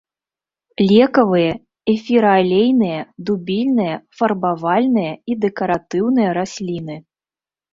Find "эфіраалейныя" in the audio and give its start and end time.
1.93-3.01